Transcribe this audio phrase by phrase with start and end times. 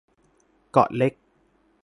[0.71, 1.13] เกาะเล็ก